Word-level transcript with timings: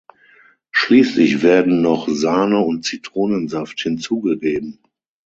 Schließlich 0.71 1.43
werden 1.43 1.83
noch 1.83 2.07
Sahne 2.09 2.57
und 2.57 2.83
Zitronensaft 2.85 3.79
hinzugegeben. 3.81 4.79